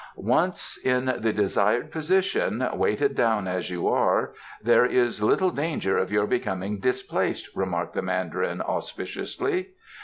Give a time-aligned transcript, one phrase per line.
[0.15, 6.11] "Once in the desired position, weighted down as you are, there is little danger of
[6.11, 9.73] your becoming displaced," remarked the Mandarin auspiciously.